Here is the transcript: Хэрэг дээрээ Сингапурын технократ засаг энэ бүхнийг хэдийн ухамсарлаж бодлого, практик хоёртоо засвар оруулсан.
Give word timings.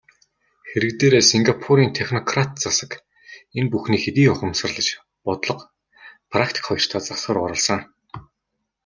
Хэрэг 0.69 0.91
дээрээ 0.99 1.23
Сингапурын 1.31 1.89
технократ 1.97 2.51
засаг 2.63 2.91
энэ 3.57 3.69
бүхнийг 3.71 4.01
хэдийн 4.03 4.31
ухамсарлаж 4.33 4.87
бодлого, 5.25 5.63
практик 6.33 6.63
хоёртоо 6.67 7.01
засвар 7.07 7.37
оруулсан. 7.45 7.79